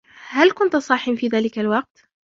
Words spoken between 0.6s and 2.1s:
صاحٍ في ذلك الوقت؟